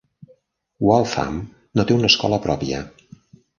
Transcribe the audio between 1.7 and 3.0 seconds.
no té una escola pròpia.